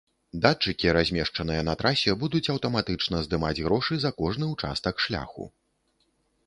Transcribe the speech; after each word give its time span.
Датчыкі, 0.43 0.87
размешчаныя 0.97 1.65
на 1.67 1.75
трасе, 1.81 2.15
будуць 2.23 2.43
аўтаматычна 2.55 3.23
здымаць 3.27 3.55
грошы 3.67 3.93
за 4.07 4.11
кожны 4.25 4.45
ўчастак 4.55 4.95
шляху. 5.09 5.43